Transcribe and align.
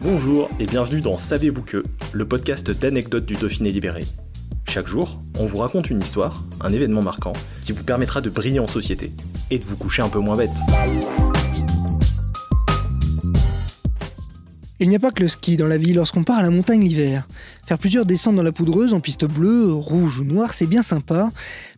Bonjour 0.00 0.48
et 0.60 0.66
bienvenue 0.66 1.00
dans 1.00 1.18
Savez-vous 1.18 1.62
que, 1.62 1.82
le 2.12 2.24
podcast 2.24 2.70
d'anecdotes 2.70 3.26
du 3.26 3.34
Dauphiné 3.34 3.72
libéré. 3.72 4.04
Chaque 4.68 4.86
jour, 4.86 5.18
on 5.40 5.46
vous 5.46 5.58
raconte 5.58 5.90
une 5.90 6.00
histoire, 6.00 6.44
un 6.60 6.72
événement 6.72 7.02
marquant, 7.02 7.32
qui 7.64 7.72
vous 7.72 7.82
permettra 7.82 8.20
de 8.20 8.30
briller 8.30 8.60
en 8.60 8.68
société 8.68 9.10
et 9.50 9.58
de 9.58 9.64
vous 9.64 9.76
coucher 9.76 10.02
un 10.02 10.08
peu 10.08 10.20
moins 10.20 10.36
bête. 10.36 10.56
Il 14.78 14.88
n'y 14.88 14.94
a 14.94 15.00
pas 15.00 15.10
que 15.10 15.24
le 15.24 15.28
ski 15.28 15.56
dans 15.56 15.66
la 15.66 15.78
vie 15.78 15.94
lorsqu'on 15.94 16.22
part 16.22 16.38
à 16.38 16.42
la 16.42 16.50
montagne 16.50 16.82
l'hiver. 16.82 17.26
Faire 17.66 17.78
plusieurs 17.78 18.06
descentes 18.06 18.36
dans 18.36 18.44
la 18.44 18.52
poudreuse 18.52 18.94
en 18.94 19.00
piste 19.00 19.24
bleue, 19.24 19.72
rouge 19.72 20.20
ou 20.20 20.24
noire, 20.24 20.54
c'est 20.54 20.68
bien 20.68 20.82
sympa, 20.82 21.32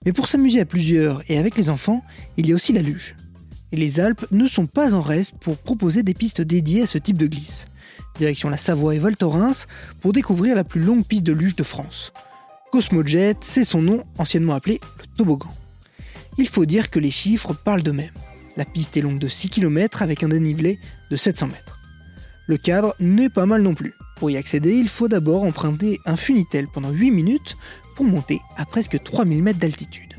mais 0.04 0.12
pour 0.12 0.28
s'amuser 0.28 0.60
à 0.60 0.66
plusieurs 0.66 1.22
et 1.30 1.38
avec 1.38 1.56
les 1.56 1.70
enfants, 1.70 2.04
il 2.36 2.46
y 2.46 2.52
a 2.52 2.54
aussi 2.54 2.74
la 2.74 2.82
luge. 2.82 3.16
Les 3.72 4.00
Alpes 4.00 4.26
ne 4.32 4.46
sont 4.46 4.66
pas 4.66 4.94
en 4.94 5.00
reste 5.00 5.34
pour 5.38 5.56
proposer 5.56 6.02
des 6.02 6.14
pistes 6.14 6.40
dédiées 6.40 6.82
à 6.82 6.86
ce 6.86 6.98
type 6.98 7.18
de 7.18 7.26
glisse. 7.26 7.66
Direction 8.18 8.48
la 8.48 8.56
Savoie 8.56 8.96
et 8.96 8.98
Val 8.98 9.16
Thorens 9.16 9.66
pour 10.00 10.12
découvrir 10.12 10.56
la 10.56 10.64
plus 10.64 10.82
longue 10.82 11.06
piste 11.06 11.22
de 11.24 11.32
luge 11.32 11.54
de 11.54 11.62
France. 11.62 12.12
Cosmojet, 12.72 13.34
c'est 13.40 13.64
son 13.64 13.82
nom, 13.82 14.04
anciennement 14.18 14.54
appelé 14.54 14.80
le 14.98 15.04
toboggan. 15.16 15.54
Il 16.38 16.48
faut 16.48 16.66
dire 16.66 16.90
que 16.90 16.98
les 16.98 17.10
chiffres 17.10 17.52
parlent 17.52 17.82
d'eux-mêmes. 17.82 18.10
La 18.56 18.64
piste 18.64 18.96
est 18.96 19.02
longue 19.02 19.18
de 19.18 19.28
6 19.28 19.50
km 19.50 20.02
avec 20.02 20.22
un 20.22 20.28
dénivelé 20.28 20.78
de 21.10 21.16
700 21.16 21.48
mètres. 21.48 21.78
Le 22.46 22.56
cadre 22.56 22.96
n'est 22.98 23.28
pas 23.28 23.46
mal 23.46 23.62
non 23.62 23.74
plus. 23.74 23.94
Pour 24.16 24.30
y 24.30 24.36
accéder, 24.36 24.74
il 24.74 24.88
faut 24.88 25.08
d'abord 25.08 25.44
emprunter 25.44 25.98
un 26.04 26.16
funitel 26.16 26.66
pendant 26.66 26.90
8 26.90 27.10
minutes 27.12 27.56
pour 27.94 28.04
monter 28.04 28.40
à 28.56 28.64
presque 28.66 29.02
3000 29.02 29.42
mètres 29.42 29.60
d'altitude. 29.60 30.14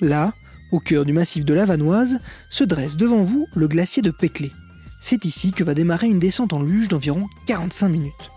Là, 0.00 0.34
au 0.72 0.80
cœur 0.80 1.04
du 1.04 1.12
massif 1.12 1.44
de 1.44 1.54
la 1.54 1.64
Vanoise, 1.64 2.18
se 2.50 2.64
dresse 2.64 2.96
devant 2.96 3.22
vous 3.22 3.46
le 3.54 3.68
glacier 3.68 4.02
de 4.02 4.10
Péclé. 4.10 4.52
C'est 5.00 5.24
ici 5.24 5.52
que 5.52 5.64
va 5.64 5.74
démarrer 5.74 6.08
une 6.08 6.18
descente 6.18 6.52
en 6.52 6.62
luge 6.62 6.88
d'environ 6.88 7.26
45 7.46 7.88
minutes. 7.88 8.32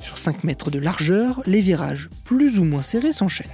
Sur 0.00 0.18
5 0.18 0.44
mètres 0.44 0.70
de 0.70 0.78
largeur, 0.78 1.42
les 1.46 1.60
virages 1.60 2.08
plus 2.24 2.58
ou 2.58 2.64
moins 2.64 2.82
serrés 2.82 3.12
s'enchaînent. 3.12 3.46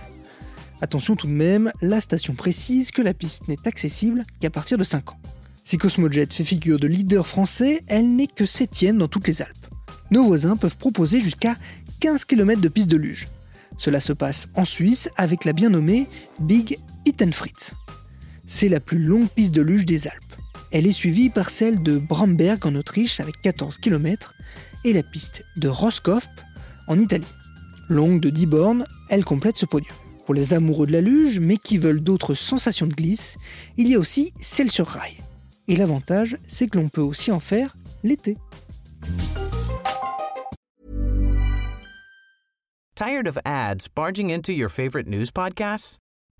Attention 0.81 1.17
tout 1.17 1.27
de 1.27 1.33
même, 1.33 1.73
la 1.81 2.01
station 2.01 2.35
précise 2.35 2.91
que 2.91 3.03
la 3.03 3.15
piste 3.15 3.49
n'est 3.49 3.67
accessible 3.67 4.25
qu'à 4.41 4.51
partir 4.51 4.77
de 4.77 4.85
5 4.85 5.13
ans. 5.13 5.21
Si 5.65 5.79
Cosmojet 5.79 6.27
fait 6.27 6.45
figure 6.45 6.79
de 6.79 6.87
leader 6.87 7.27
français, 7.27 7.83
elle 7.87 8.15
n'est 8.15 8.27
que 8.27 8.45
septième 8.45 8.99
dans 8.99 9.09
toutes 9.09 9.27
les 9.27 9.41
Alpes. 9.41 9.67
Nos 10.11 10.25
voisins 10.25 10.57
peuvent 10.57 10.77
proposer 10.77 11.21
jusqu'à 11.21 11.57
15 12.01 12.27
km 12.27 12.61
de 12.61 12.69
piste 12.69 12.91
de 12.91 12.99
luge. 12.99 13.29
Cela 13.79 14.01
se 14.01 14.13
passe 14.13 14.49
en 14.55 14.65
Suisse 14.65 15.09
avec 15.17 15.45
la 15.45 15.55
bien 15.55 15.71
nommée 15.71 16.07
Big 16.39 16.79
Pittenfritz. 17.05 17.75
C'est 18.57 18.69
la 18.69 18.79
plus 18.79 19.01
longue 19.01 19.29
piste 19.29 19.53
de 19.53 19.63
luge 19.63 19.85
des 19.85 20.07
Alpes. 20.07 20.37
Elle 20.71 20.87
est 20.87 20.93
suivie 20.93 21.29
par 21.29 21.51
celle 21.51 21.83
de 21.83 21.99
Bramberg 21.99 22.65
en 22.65 22.77
Autriche 22.77 23.19
avec 23.19 23.43
14 23.43 23.79
km 23.79 24.33
et 24.85 24.93
la 24.93 25.03
piste 25.03 25.45
de 25.57 25.67
Roscoff 25.67 26.29
en 26.87 27.01
Italie. 27.01 27.27
Longue 27.89 28.21
de 28.21 28.31
10 28.31 28.47
bornes, 28.47 28.87
elle 29.11 29.25
complète 29.25 29.57
ce 29.57 29.67
podium. 29.67 29.97
Pour 30.25 30.35
les 30.35 30.55
amoureux 30.55 30.87
de 30.87 30.93
la 30.93 31.01
luge, 31.01 31.41
mais 31.41 31.57
qui 31.57 31.79
veulent 31.79 32.01
d'autres 32.01 32.37
sensations 32.37 32.87
de 32.87 32.95
glisse, 32.95 33.39
il 33.77 33.89
y 33.89 33.97
a 33.97 33.99
aussi 33.99 34.33
celle 34.39 34.71
sur 34.71 34.87
rail. 34.87 35.17
Et 35.67 35.75
l'avantage, 35.75 36.37
c'est 36.47 36.69
que 36.69 36.79
l'on 36.79 36.89
peut 36.89 37.03
aussi 37.03 37.33
en 37.33 37.41
faire 37.41 37.77
l'été. 38.05 38.39
Tired 42.95 43.27
of 43.27 43.37
ads 43.45 43.89
barging 43.93 44.31
into 44.31 44.53
your 44.53 44.71
favorite 44.71 45.09
news 45.09 45.33
podcasts? 45.35 45.99